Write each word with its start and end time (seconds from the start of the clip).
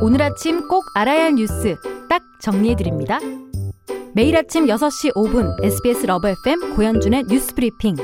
오늘 0.00 0.22
아침 0.22 0.68
꼭 0.68 0.84
알아야 0.94 1.24
할 1.24 1.34
뉴스 1.34 1.76
딱 2.08 2.22
정리해드립니다. 2.40 3.18
매일 4.14 4.36
아침 4.36 4.66
6시 4.66 5.14
5분 5.14 5.62
SBS 5.64 6.06
러브 6.06 6.28
FM 6.28 6.74
고현준의 6.74 7.24
뉴스 7.28 7.54
브리핑. 7.54 7.96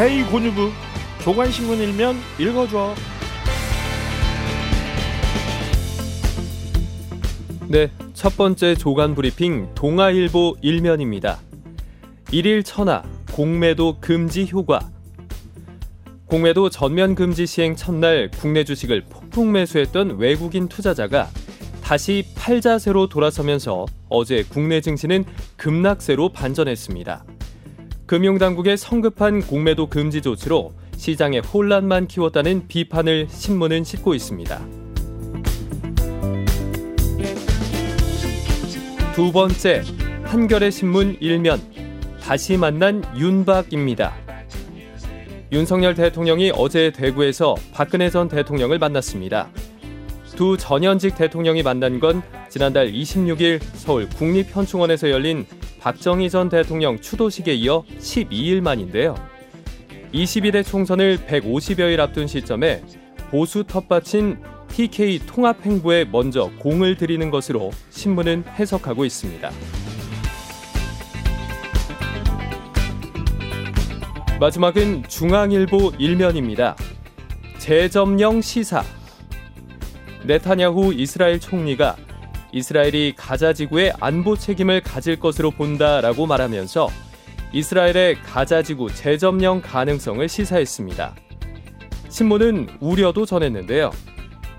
헤이 0.00 0.24
고뉴브 0.24 0.70
조간신문 1.22 1.78
일면 1.78 2.16
읽어줘 2.38 2.94
네, 7.72 7.90
첫 8.12 8.36
번째 8.36 8.74
조간 8.74 9.14
브리핑 9.14 9.74
동아일보 9.74 10.58
일면입니다. 10.60 11.38
일일 12.30 12.64
천하 12.64 13.02
공매도 13.32 13.96
금지 13.98 14.46
효과. 14.52 14.90
공매도 16.26 16.68
전면 16.68 17.14
금지 17.14 17.46
시행 17.46 17.74
첫날 17.74 18.30
국내 18.30 18.64
주식을 18.64 19.04
폭풍 19.08 19.52
매수했던 19.52 20.18
외국인 20.18 20.68
투자자가 20.68 21.30
다시 21.82 22.26
팔자세로 22.34 23.08
돌아서면서 23.08 23.86
어제 24.10 24.44
국내 24.46 24.82
증시는 24.82 25.24
급락세로 25.56 26.28
반전했습니다. 26.28 27.24
금융당국의 28.04 28.76
성급한 28.76 29.40
공매도 29.40 29.86
금지 29.86 30.20
조치로 30.20 30.74
시장의 30.98 31.40
혼란만 31.40 32.06
키웠다는 32.06 32.68
비판을 32.68 33.28
신문은 33.30 33.84
싣고 33.84 34.12
있습니다. 34.12 34.81
두 39.14 39.30
번째, 39.30 39.82
한겨레 40.24 40.70
신문 40.70 41.18
일면 41.20 41.60
다시 42.22 42.56
만난 42.56 43.02
윤박입니다. 43.14 44.14
윤석열 45.52 45.94
대통령이 45.94 46.50
어제 46.54 46.90
대구에서 46.90 47.54
박근혜 47.72 48.08
전 48.08 48.26
대통령을 48.26 48.78
만났습니다. 48.78 49.50
두 50.34 50.56
전현직 50.56 51.14
대통령이 51.14 51.62
만난 51.62 52.00
건 52.00 52.22
지난달 52.48 52.90
26일 52.90 53.60
서울 53.74 54.08
국립현충원에서 54.08 55.10
열린 55.10 55.44
박정희 55.80 56.30
전 56.30 56.48
대통령 56.48 56.98
추도식에 56.98 57.52
이어 57.52 57.84
12일 57.98 58.62
만인데요. 58.62 59.14
22대 60.14 60.64
총선을 60.64 61.18
150여일 61.26 62.00
앞둔 62.00 62.26
시점에 62.26 62.82
보수 63.30 63.64
텃밭인 63.64 64.38
TK 64.72 65.20
통합 65.26 65.60
행보에 65.66 66.06
먼저 66.06 66.50
공을 66.58 66.96
들이는 66.96 67.30
것으로 67.30 67.70
신문은 67.90 68.44
해석하고 68.58 69.04
있습니다. 69.04 69.50
마지막은 74.40 75.04
중앙일보 75.08 75.92
일면입니다. 75.98 76.74
재점령 77.58 78.40
시사. 78.40 78.82
네타냐후 80.24 80.94
이스라엘 80.94 81.38
총리가 81.38 81.96
이스라엘이 82.52 83.12
가자 83.14 83.52
지구의 83.52 83.92
안보 84.00 84.36
책임을 84.36 84.80
가질 84.80 85.20
것으로 85.20 85.50
본다라고 85.50 86.26
말하면서 86.26 86.88
이스라엘의 87.52 88.22
가자 88.22 88.62
지구 88.62 88.92
재점령 88.92 89.60
가능성을 89.60 90.26
시사했습니다. 90.26 91.14
신문은 92.08 92.68
우려도 92.80 93.26
전했는데요. 93.26 93.90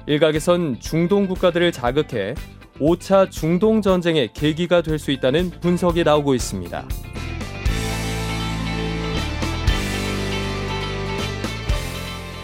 일각에선 0.06 0.80
중동 0.80 1.28
국가들을 1.28 1.72
자극해 1.72 2.36
5차 2.80 3.30
중동 3.32 3.82
전쟁의 3.82 4.34
계기가 4.34 4.82
될 4.82 5.00
수 5.00 5.12
있다는 5.12 5.50
분석이 5.62 6.04
나오고 6.04 6.34
있습니다. 6.36 6.88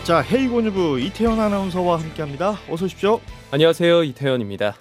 자 0.03 0.21
헤이고뉴부 0.21 0.99
이태현 0.99 1.39
아나운서와 1.39 1.99
함께합니다. 1.99 2.57
어서 2.69 2.85
오십시오. 2.85 3.19
안녕하세요. 3.51 4.03
이태현입니다. 4.03 4.73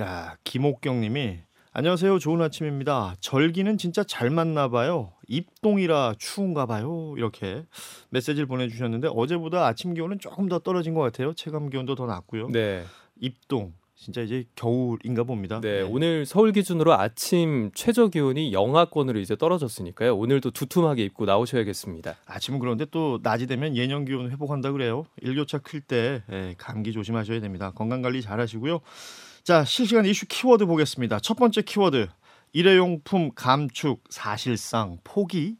야 0.00 0.36
김옥경님이 0.44 1.40
안녕하세요. 1.74 2.18
좋은 2.18 2.40
아침입니다. 2.40 3.14
절기는 3.20 3.76
진짜 3.78 4.02
잘 4.04 4.30
맞나 4.30 4.68
봐요 4.68 5.12
입동이라 5.32 6.14
추운가 6.18 6.66
봐요. 6.66 7.14
이렇게 7.16 7.64
메시지를 8.10 8.46
보내주셨는데 8.46 9.08
어제보다 9.10 9.66
아침 9.66 9.94
기온은 9.94 10.18
조금 10.18 10.48
더 10.48 10.58
떨어진 10.58 10.92
것 10.92 11.00
같아요. 11.00 11.32
체감 11.32 11.70
기온도 11.70 11.94
더 11.94 12.04
낮고요. 12.06 12.48
네. 12.48 12.84
입동 13.18 13.72
진짜 13.94 14.20
이제 14.20 14.44
겨울인가 14.56 15.22
봅니다. 15.22 15.60
네, 15.60 15.80
오늘 15.80 16.26
서울 16.26 16.50
기준으로 16.52 16.92
아침 16.92 17.70
최저 17.72 18.08
기온이 18.08 18.52
영하권으로 18.52 19.20
이제 19.20 19.36
떨어졌으니까요. 19.36 20.16
오늘도 20.16 20.50
두툼하게 20.50 21.04
입고 21.04 21.24
나오셔야겠습니다. 21.24 22.16
아침은 22.26 22.58
그런데 22.58 22.84
또 22.90 23.20
낮이 23.22 23.46
되면 23.46 23.76
예년 23.76 24.04
기온 24.04 24.30
회복한다 24.30 24.72
그래요. 24.72 25.06
일교차 25.22 25.58
클때 25.58 26.24
예, 26.30 26.54
감기 26.58 26.92
조심하셔야 26.92 27.40
됩니다. 27.40 27.70
건강 27.74 28.02
관리 28.02 28.20
잘 28.22 28.40
하시고요. 28.40 28.80
자 29.44 29.64
실시간 29.64 30.04
이슈 30.04 30.26
키워드 30.28 30.66
보겠습니다. 30.66 31.20
첫 31.20 31.36
번째 31.36 31.62
키워드 31.62 32.08
일회용품 32.54 33.30
감축 33.34 34.02
사실상 34.10 34.98
포기 35.04 35.56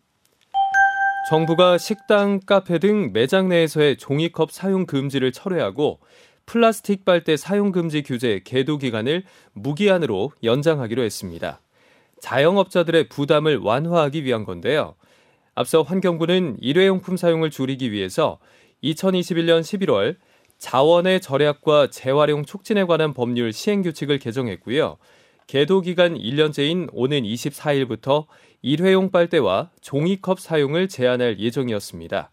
정부가 1.31 1.79
식당, 1.79 2.41
카페 2.45 2.79
등 2.79 3.13
매장 3.15 3.49
내에서의 3.49 3.97
종이컵 3.97 4.53
사용 4.53 4.85
금지를 4.85 5.33
철회하고 5.33 6.01
플라스틱 6.45 7.07
빨대 7.07 7.39
사용 7.39 7.73
금지 7.73 8.03
규제 8.03 8.41
계도 8.45 8.77
기간을 8.77 9.25
무기한으로 9.55 10.33
연장하기로 10.43 11.03
했습니다. 11.03 11.63
자영업자들의 12.21 13.09
부담을 13.09 13.57
완화하기 13.57 14.25
위한 14.25 14.45
건데요. 14.45 14.95
앞서 15.55 15.81
환경부는 15.83 16.59
일회용품 16.61 17.17
사용을 17.17 17.49
줄이기 17.51 17.91
위해서 17.91 18.39
2021년 18.85 19.61
11월 19.61 20.17
자원의 20.59 21.23
절약과 21.23 21.89
재활용 21.89 22.45
촉진에 22.45 22.85
관한 22.85 23.15
법률 23.15 23.53
시행 23.53 23.81
규칙을 23.81 24.19
개정했고요. 24.19 24.99
계도 25.47 25.81
기간 25.81 26.15
1년째인 26.15 26.89
오는 26.93 27.23
24일부터 27.23 28.27
일회용 28.63 29.11
빨대와 29.11 29.71
종이컵 29.81 30.41
사용을 30.41 30.89
제한할 30.89 31.39
예정이었습니다. 31.39 32.31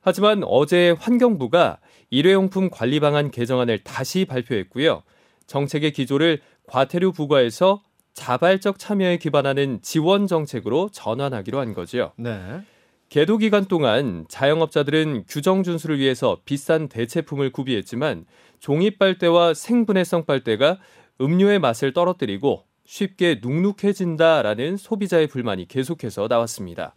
하지만 0.00 0.42
어제 0.44 0.94
환경부가 0.98 1.78
일회용품 2.10 2.70
관리 2.70 3.00
방안 3.00 3.30
개정안을 3.30 3.80
다시 3.80 4.24
발표했고요. 4.24 5.02
정책의 5.46 5.92
기조를 5.92 6.40
과태료 6.66 7.12
부과에서 7.12 7.82
자발적 8.14 8.78
참여에 8.78 9.18
기반하는 9.18 9.80
지원 9.82 10.26
정책으로 10.26 10.90
전환하기로 10.92 11.58
한 11.58 11.74
거죠. 11.74 12.12
네. 12.16 12.60
계도 13.08 13.38
기간 13.38 13.64
동안 13.64 14.24
자영업자들은 14.28 15.24
규정 15.28 15.64
준수를 15.64 15.98
위해서 15.98 16.38
비싼 16.44 16.88
대체품을 16.88 17.50
구비했지만 17.50 18.24
종이 18.60 18.92
빨대와 18.92 19.54
생분해성 19.54 20.26
빨대가 20.26 20.78
음료의 21.20 21.58
맛을 21.58 21.92
떨어뜨리고 21.92 22.64
쉽게 22.86 23.40
눅눅해진다라는 23.42 24.76
소비자의 24.76 25.26
불만이 25.26 25.68
계속해서 25.68 26.26
나왔습니다. 26.28 26.96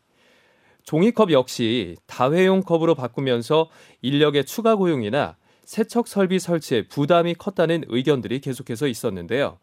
종이컵 0.83 1.31
역시 1.31 1.95
다회용 2.07 2.61
컵으로 2.61 2.95
바꾸면서 2.95 3.69
인력의 4.01 4.45
추가 4.45 4.75
고용이나 4.75 5.37
세척 5.65 6.07
설비 6.07 6.39
설치에 6.39 6.87
부담이 6.87 7.35
컸다는 7.35 7.83
의견들이 7.87 8.41
계속해서 8.41 8.87
있었는데요. 8.87 9.59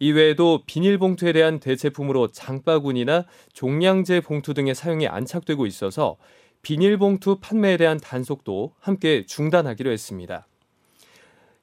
이외에도 0.00 0.62
비닐봉투에 0.66 1.32
대한 1.32 1.60
대체품으로 1.60 2.28
장바구니나 2.28 3.26
종량제 3.52 4.20
봉투 4.20 4.54
등의 4.54 4.74
사용이 4.74 5.06
안착되고 5.06 5.66
있어서 5.66 6.16
비닐봉투 6.62 7.38
판매에 7.40 7.76
대한 7.76 7.98
단속도 7.98 8.74
함께 8.80 9.24
중단하기로 9.26 9.90
했습니다. 9.90 10.46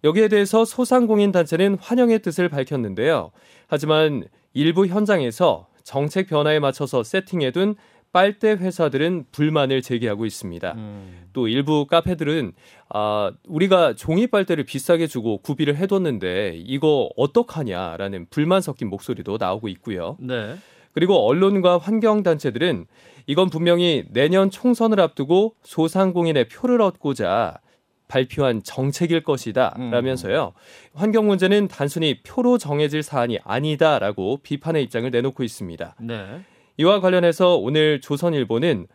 여기에 0.03 0.27
대해서 0.27 0.65
소상공인 0.65 1.31
단체는 1.31 1.77
환영의 1.79 2.19
뜻을 2.19 2.49
밝혔는데요. 2.49 3.31
하지만 3.67 4.23
일부 4.53 4.85
현장에서 4.87 5.67
정책 5.83 6.27
변화에 6.27 6.59
맞춰서 6.59 7.03
세팅해둔 7.03 7.75
빨대 8.13 8.51
회사들은 8.51 9.25
불만을 9.31 9.81
제기하고 9.81 10.25
있습니다. 10.25 10.73
음. 10.73 11.27
또 11.33 11.47
일부 11.47 11.85
카페들은 11.85 12.53
아, 12.89 13.31
우리가 13.47 13.93
종이 13.95 14.27
빨대를 14.27 14.63
비싸게 14.63 15.07
주고 15.07 15.37
구비를 15.39 15.75
해뒀는데 15.75 16.55
이거 16.65 17.09
어떡하냐라는 17.15 18.27
불만 18.29 18.61
섞인 18.61 18.89
목소리도 18.89 19.37
나오고 19.39 19.67
있고요. 19.67 20.17
네. 20.19 20.55
그리고 20.93 21.27
언론과 21.27 21.77
환경단체들은 21.77 22.87
이건 23.27 23.49
분명히 23.49 24.05
내년 24.09 24.49
총선을 24.49 24.99
앞두고 24.99 25.55
소상공인의 25.63 26.47
표를 26.47 26.81
얻고자 26.81 27.59
발표한 28.07 28.63
정책일 28.63 29.23
것이다 29.23 29.75
음. 29.77 29.91
라면서요. 29.91 30.53
환경 30.93 31.27
문제는 31.27 31.67
단순히 31.67 32.21
표로 32.23 32.57
정해질 32.57 33.03
사안이 33.03 33.39
아니다라고 33.43 34.37
비판의 34.43 34.83
입장을 34.83 35.09
내놓고 35.09 35.43
있습니다. 35.43 35.95
네. 36.01 36.41
이와 36.77 36.99
관련해서 36.99 37.55
오늘 37.57 38.01
조선일보는 38.01 38.87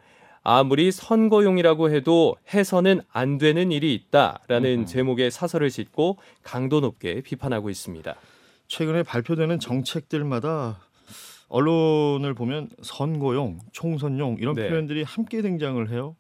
아무리 0.45 0.91
선거용이라고 0.91 1.91
해도 1.91 2.37
해서는 2.53 3.01
안 3.13 3.39
되는 3.39 3.71
일이 3.71 3.95
있다라는 3.95 4.81
음. 4.81 4.87
제목의 4.87 5.31
사설을 5.31 5.71
싣고 5.71 6.19
강도 6.43 6.81
높게 6.81 7.21
비판하고 7.21 7.71
있습니다. 7.71 8.15
최근에 8.67 9.03
발표되는 9.03 9.61
정책들마다 9.61 10.81
언론을 11.49 12.35
보면 12.35 12.71
선거용, 12.83 13.59
총선용 13.73 14.39
이런 14.41 14.55
네. 14.55 14.69
표현들이 14.69 15.03
함께 15.03 15.43
등장을 15.43 15.87
해요. 15.91 16.17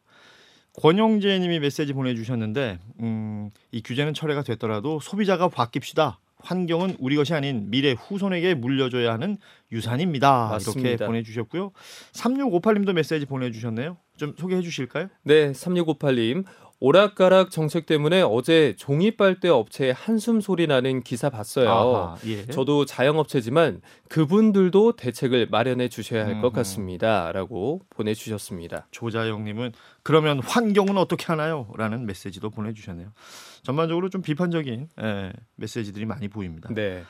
권영재님이 0.80 1.60
메시지 1.60 1.92
보내주셨는데 1.92 2.78
음, 3.00 3.50
이 3.70 3.82
규제는 3.82 4.14
철회가 4.14 4.42
됐더라도 4.42 5.00
소비자가 5.00 5.48
바뀝시다. 5.48 6.16
환경은 6.44 6.96
우리 6.98 7.16
것이 7.16 7.34
아닌 7.34 7.70
미래 7.70 7.92
후손에게 7.92 8.54
물려줘야 8.54 9.12
하는 9.12 9.38
유산입니다. 9.70 10.48
이렇게 10.48 10.52
맞습니다. 10.52 11.06
보내주셨고요. 11.06 11.72
3658님도 12.12 12.92
메시지 12.92 13.26
보내주셨네요. 13.26 13.96
좀 14.16 14.34
소개해 14.36 14.60
주실까요? 14.62 15.08
네, 15.22 15.52
3658님. 15.52 16.44
오락가락 16.84 17.52
정책 17.52 17.86
때문에 17.86 18.22
어제 18.22 18.74
종이 18.76 19.12
빨대 19.12 19.48
업체에 19.48 19.92
한숨 19.92 20.40
소리 20.40 20.66
나는 20.66 21.04
기사 21.04 21.30
봤어요. 21.30 21.70
아하, 21.70 22.16
예. 22.26 22.44
저도 22.46 22.86
자영업체지만 22.86 23.82
그분들도 24.08 24.96
대책을 24.96 25.46
마련해 25.48 25.88
주셔야 25.88 26.26
할것 26.26 26.46
음흠. 26.46 26.56
같습니다라고 26.56 27.82
보내주셨습니다. 27.88 28.88
조자영님은 28.90 29.74
그러면 30.02 30.40
환경은 30.42 30.98
어떻게 30.98 31.26
하나요? 31.26 31.68
라는 31.78 32.04
메시지도 32.04 32.50
보내주셨네요. 32.50 33.12
전반적으로 33.62 34.08
좀 34.08 34.20
비판적인 34.20 34.88
예, 35.02 35.32
메시지들이 35.54 36.04
많이 36.04 36.26
보입니다. 36.26 36.68
네, 36.74 37.04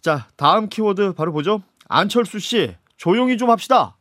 자 0.00 0.28
다음 0.36 0.68
키워드 0.68 1.14
바로 1.14 1.32
보죠. 1.32 1.62
안철수 1.88 2.38
씨 2.38 2.76
조용히 2.96 3.38
좀 3.38 3.50
합시다. 3.50 3.95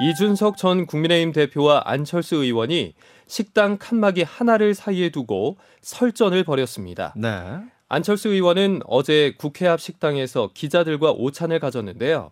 이준석 0.00 0.56
전 0.56 0.86
국민의힘 0.86 1.32
대표와 1.32 1.82
안철수 1.84 2.36
의원이 2.36 2.94
식당 3.26 3.78
칸막이 3.78 4.22
하나를 4.22 4.74
사이에 4.74 5.10
두고 5.10 5.56
설전을 5.82 6.44
벌였습니다. 6.44 7.12
네. 7.16 7.28
안철수 7.88 8.28
의원은 8.28 8.82
어제 8.86 9.34
국회 9.38 9.66
앞 9.66 9.80
식당에서 9.80 10.50
기자들과 10.54 11.12
오찬을 11.12 11.58
가졌는데요. 11.58 12.30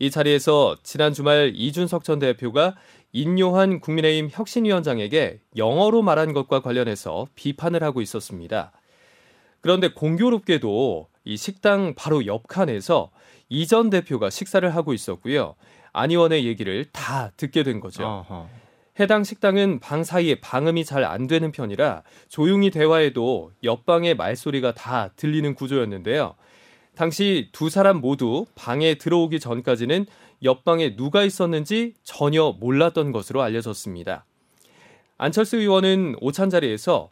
이 0.00 0.10
자리에서 0.10 0.76
지난 0.82 1.12
주말 1.12 1.52
이준석 1.54 2.02
전 2.02 2.18
대표가 2.18 2.74
인요한 3.12 3.78
국민의힘 3.78 4.30
혁신위원장에게 4.32 5.38
영어로 5.56 6.02
말한 6.02 6.32
것과 6.32 6.62
관련해서 6.62 7.28
비판을 7.36 7.84
하고 7.84 8.00
있었습니다. 8.00 8.72
그런데 9.60 9.88
공교롭게도 9.88 11.06
이 11.24 11.36
식당 11.36 11.94
바로 11.94 12.26
옆 12.26 12.48
칸에서 12.48 13.10
이전 13.48 13.88
대표가 13.88 14.30
식사를 14.30 14.68
하고 14.74 14.92
있었고요. 14.92 15.54
안 15.94 16.10
의원의 16.10 16.44
얘기를 16.44 16.84
다 16.92 17.30
듣게 17.36 17.62
된 17.62 17.80
거죠. 17.80 18.04
어허. 18.04 18.48
해당 19.00 19.24
식당은 19.24 19.80
방 19.80 20.04
사이에 20.04 20.36
방음이 20.40 20.84
잘 20.84 21.04
안 21.04 21.26
되는 21.26 21.50
편이라 21.50 22.02
조용히 22.28 22.70
대화해도 22.70 23.52
옆방의 23.62 24.16
말소리가 24.16 24.74
다 24.74 25.10
들리는 25.16 25.54
구조였는데요. 25.54 26.34
당시 26.94 27.48
두 27.52 27.70
사람 27.70 28.00
모두 28.00 28.44
방에 28.54 28.94
들어오기 28.96 29.40
전까지는 29.40 30.06
옆방에 30.42 30.96
누가 30.96 31.22
있었는지 31.24 31.94
전혀 32.02 32.54
몰랐던 32.58 33.12
것으로 33.12 33.42
알려졌습니다. 33.42 34.26
안철수 35.16 35.56
의원은 35.58 36.16
오찬 36.20 36.50
자리에서 36.50 37.10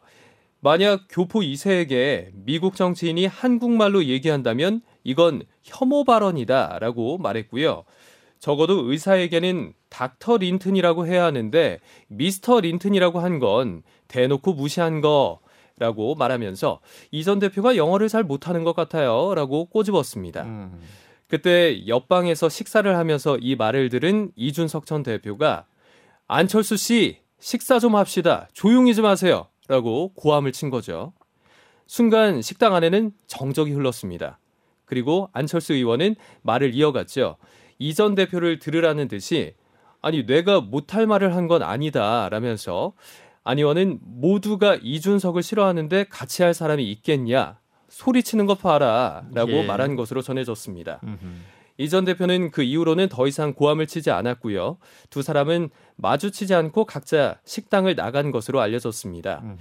만약 0.61 1.07
교포 1.09 1.41
2세에게 1.41 2.31
미국 2.35 2.77
정치인이 2.77 3.27
한국말로 3.27 4.05
얘기한다면 4.05 4.83
이건 5.03 5.43
혐오 5.65 6.05
발언이다라고 6.05 7.19
말했고요. 7.19 7.85
적어도 8.43 8.91
의사에게는 8.91 9.73
닥터 9.89 10.37
린튼이라고 10.39 11.07
해야 11.07 11.25
하는데 11.25 11.79
미스터 12.09 12.59
린튼이라고 12.61 13.21
한 13.21 13.39
건 13.39 13.85
대놓고 14.09 14.55
무시한 14.55 15.01
거라고 15.01 16.17
말하면서 16.17 16.81
이 17.13 17.23
전 17.23 17.39
대표가 17.39 17.77
영어를 17.77 18.09
잘 18.09 18.25
못하는 18.25 18.65
것 18.65 18.75
같아요 18.75 19.33
라고 19.37 19.67
꼬집었습니다. 19.67 20.43
음. 20.43 20.81
그때 21.29 21.87
옆방에서 21.87 22.49
식사를 22.49 22.97
하면서 22.97 23.39
이 23.39 23.55
말을 23.55 23.89
들은 23.91 24.33
이준석 24.35 24.87
전 24.87 25.05
대표가 25.05 25.67
안철수 26.27 26.77
씨 26.77 27.19
식사 27.39 27.79
좀 27.79 27.95
합시다. 27.95 28.49
조용히 28.53 28.93
좀 28.97 29.07
하세요. 29.07 29.47
라고 29.69 30.13
고함을 30.15 30.51
친 30.51 30.69
거죠. 30.69 31.13
순간 31.87 32.43
식당 32.43 32.75
안에는 32.75 33.13
정적이 33.29 33.71
흘렀습니다. 33.73 34.41
그리고 34.85 35.29
안철수 35.33 35.75
의원은 35.75 36.17
말을 36.43 36.75
이어갔죠. 36.75 37.37
이 37.83 37.95
전 37.95 38.15
대표를 38.15 38.59
들으라는 38.59 39.09
듯이 39.09 39.55
아니 40.01 40.25
내가 40.27 40.61
못할 40.61 41.07
말을 41.07 41.35
한 41.35 41.49
건 41.49 41.63
아니다 41.63 42.29
라면서 42.31 42.93
안 43.45 43.59
의원은 43.59 43.99
모두가 44.03 44.79
이준석을 44.81 45.43
싫어하는데 45.43 46.05
같이 46.11 46.43
할 46.45 46.55
사람이 46.55 46.89
있겠냐 46.93 47.59
소리치는 47.89 48.47
거 48.47 48.55
봐라 48.55 49.25
라고 49.35 49.51
예. 49.53 49.67
말한 49.67 49.97
것으로 49.97 50.23
전해졌습니다. 50.23 51.01
음흠. 51.03 51.19
이전 51.79 52.05
대표는 52.05 52.51
그 52.53 52.63
이후로는 52.63 53.09
더 53.09 53.27
이상 53.27 53.53
고함을 53.55 53.87
치지 53.87 54.11
않았고요. 54.11 54.79
두 55.11 55.23
사람은 55.23 55.71
마주치지 55.97 56.55
않고 56.55 56.85
각자 56.85 57.39
식당을 57.45 57.97
나간 57.97 58.31
것으로 58.31 58.61
알려졌습니다. 58.61 59.41
음. 59.43 59.59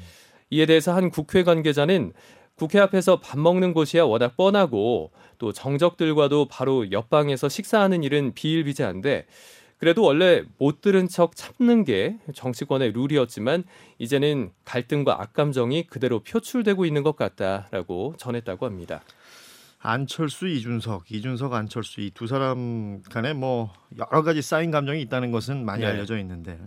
이에 0.52 0.66
대해서 0.66 0.94
한 0.94 1.10
국회 1.10 1.44
관계자는 1.44 2.14
국회 2.62 2.78
앞에서 2.78 3.20
밥 3.20 3.40
먹는 3.40 3.74
곳이야 3.74 4.04
워낙 4.04 4.38
뻔하고 4.38 5.12
또 5.40 5.52
정적들과도 5.52 6.46
바로 6.46 6.92
옆방에서 6.92 7.50
식사하는 7.50 8.04
일은 8.04 8.36
비일비재한데 8.36 9.26
그래도 9.80 10.04
원래 10.04 10.44
못 10.60 10.80
들은 10.80 11.08
척 11.08 11.36
참는 11.36 11.84
게 11.86 12.20
정치권의 12.36 12.92
룰이었지만 12.92 13.64
이제는 13.98 14.52
갈등과 14.64 15.24
악감정이 15.24 15.88
그대로 15.88 16.20
표출되고 16.20 16.86
있는 16.86 17.02
것 17.02 17.16
같다라고 17.16 18.14
전했다고 18.20 18.68
합니다. 18.68 19.02
안철수 19.80 20.48
이준석, 20.48 21.12
이준석 21.12 21.54
안철수 21.54 22.02
이 22.02 22.12
두 22.14 22.28
사람 22.28 23.02
간에 23.10 23.34
뭐 23.34 23.74
여러 23.98 24.22
가지 24.22 24.44
쌓인 24.44 24.70
감정이 24.70 25.02
있다는 25.02 25.32
것은 25.32 25.66
많이 25.66 25.82
네. 25.82 25.88
알려져 25.88 26.20
있는데 26.20 26.60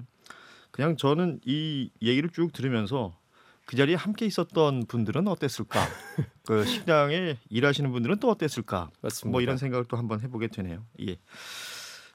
그냥 0.73 0.97
저는 0.97 1.39
이 1.45 1.91
얘기를 2.03 2.31
쭉 2.31 2.53
들으면서 2.53 3.17
그 3.65 3.77
자리에 3.77 3.95
함께 3.95 4.27
있었던 4.27 4.87
분들은 4.87 5.27
어땠을까? 5.27 5.81
그 6.47 6.65
식당에 6.65 7.39
일하시는 7.49 7.91
분들은 7.91 8.19
또 8.19 8.31
어땠을까? 8.31 8.91
맞습니다. 9.01 9.33
뭐 9.33 9.41
이런 9.41 9.57
생각을 9.57 9.87
또 9.87 9.97
한번 9.97 10.21
해보게 10.21 10.49
되네요. 10.49 10.85
예. 11.07 11.17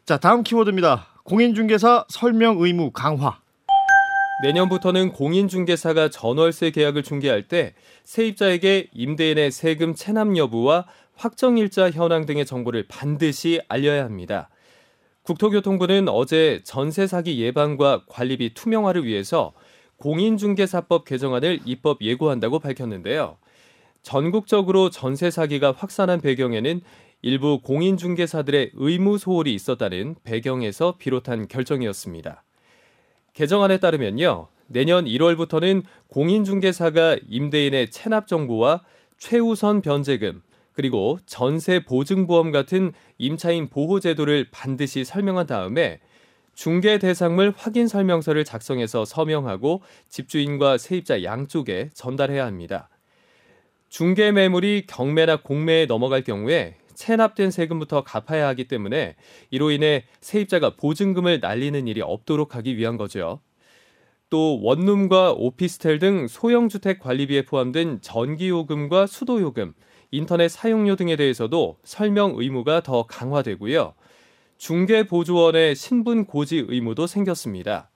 자 0.06 0.18
다음 0.18 0.44
키워드입니다. 0.44 1.08
공인중개사 1.24 2.06
설명 2.10 2.58
의무 2.60 2.92
강화. 2.92 3.40
내년부터는 4.42 5.12
공인중개사가 5.12 6.10
전월세 6.10 6.72
계약을 6.72 7.04
중개할 7.04 7.48
때 7.48 7.74
세입자에게 8.06 8.90
임대인의 8.94 9.52
세금 9.52 9.94
체납 9.94 10.38
여부와 10.38 10.86
확정일자 11.16 11.92
현황 11.92 12.26
등의 12.26 12.46
정보를 12.46 12.86
반드시 12.88 13.60
알려야 13.68 14.06
합니다. 14.06 14.50
국토교통부는 15.24 16.08
어제 16.08 16.62
전세 16.64 17.06
사기 17.06 17.40
예방과 17.42 18.06
관리비 18.08 18.54
투명화를 18.54 19.06
위해서 19.06 19.54
공인중개사법 20.00 21.06
개정안을 21.06 21.60
입법 21.66 22.02
예고한다고 22.02 22.60
밝혔는데요. 22.60 23.38
전국적으로 24.02 24.90
전세 24.90 25.30
사기가 25.30 25.72
확산한 25.72 26.22
배경에는 26.22 26.82
일부 27.22 27.60
공인중개사들의 27.62 28.72
의무 28.76 29.18
소홀이 29.18 29.54
있었다는 29.54 30.16
배경에서 30.24 30.96
비롯한 30.98 31.48
결정이었습니다. 31.48 32.44
개정안에 33.34 33.80
따르면요. 33.80 34.48
내년 34.68 35.06
1월부터는 35.06 35.84
공인중개사가 36.08 37.18
임대인의 37.28 37.92
체납 37.92 38.28
정보와 38.28 38.84
최우선 39.18 39.82
변제금 39.82 40.42
그리고 40.74 41.20
전세 41.26 41.84
보증보험 41.84 42.52
같은 42.52 42.94
임차인 43.18 43.68
보호 43.68 44.00
제도를 44.00 44.48
반드시 44.50 45.04
설명한 45.04 45.46
다음에 45.46 46.00
중개 46.54 46.98
대상물 46.98 47.54
확인 47.56 47.88
설명서를 47.88 48.44
작성해서 48.44 49.06
서명하고 49.06 49.82
집주인과 50.10 50.78
세입자 50.78 51.24
양쪽에 51.24 51.90
전달해야 51.94 52.46
합니다. 52.46 52.90
중개 53.90 54.32
매물이 54.32 54.86
경매나 54.88 55.38
공매에 55.38 55.86
넘어갈 55.86 56.24
경우에 56.24 56.76
체납된 56.94 57.50
세금부터 57.50 58.04
갚아야 58.04 58.48
하기 58.50 58.68
때문에 58.68 59.16
이로 59.50 59.72
인해 59.72 60.04
세입자가 60.20 60.76
보증금을 60.76 61.40
날리는 61.40 61.88
일이 61.88 62.02
없도록 62.02 62.56
하기 62.56 62.78
위한 62.78 62.98
거죠. 62.98 63.40
또 64.30 64.62
원룸과 64.62 65.34
오피스텔 65.38 65.98
등 65.98 66.28
소형 66.28 66.70
주택 66.70 67.00
관리비에 67.00 67.46
포함된 67.46 68.00
전기 68.02 68.50
요금과 68.50 69.08
수도 69.08 69.42
요금, 69.42 69.74
인터넷 70.12 70.50
사용료 70.50 70.98
등에 70.98 71.16
대해서도 71.16 71.78
설명 71.84 72.34
의무가 72.36 72.82
더 72.82 73.04
강화되고요. 73.04 73.94
중개보조원의 74.60 75.74
신분 75.76 76.26
고지 76.26 76.66
의무도 76.68 77.08
생겼습니다. 77.08 77.90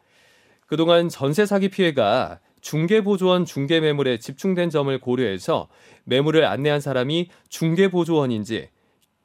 그동안 0.66 1.10
전세 1.10 1.46
사기 1.46 1.70
피해가 1.70 2.40
중개보조원 2.62 3.46
중개매물에 3.46 4.18
집중된 4.20 4.70
점을 4.70 4.98
고려해서 5.00 5.68
매물을 6.06 6.44
안내한 6.46 6.80
사람이 6.80 7.30
중개보조원인지 7.50 8.70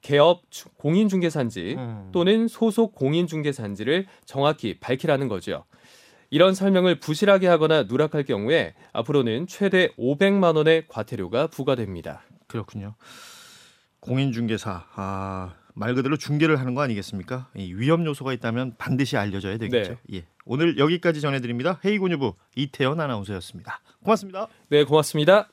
개업 0.03 0.43
주- 0.51 0.69
공인중개사인지 0.77 1.75
음. 1.79 2.09
또는 2.13 2.49
소속 2.49 2.95
공인중개사인지를 2.95 4.07
정확히 4.27 4.79
밝히라는 4.79 5.29
거죠. 5.29 5.65
이런 6.31 6.55
설명을 6.55 6.99
부실하게 7.01 7.47
하거나 7.47 7.85
누락할 7.85 8.25
경우에 8.25 8.75
앞으로는 8.93 9.47
최대 9.47 9.89
500만 9.97 10.57
원의 10.57 10.85
과태료가 10.89 11.47
부과됩니다. 11.47 12.23
그렇군요. 12.49 12.95
공인중개사 14.01 14.85
아, 14.95 15.55
말 15.79 15.95
그대로 15.95 16.17
중개를 16.17 16.59
하는 16.59 16.75
거 16.75 16.83
아니겠습니까? 16.83 17.49
이 17.57 17.73
위험 17.73 18.05
요소가 18.05 18.33
있다면 18.33 18.75
반드시 18.79 19.17
알려져야 19.17 19.59
되겠죠. 19.59 19.97
예. 20.13 20.25
오늘 20.45 20.77
여기까지 20.77 21.21
전해드립니다. 21.21 21.81
헤이군유부 21.85 22.35
이태원 22.57 23.01
아나운서였습니다. 23.01 23.81
고맙습니다. 24.03 24.49
네, 24.71 24.85
고맙습니다. 24.85 25.49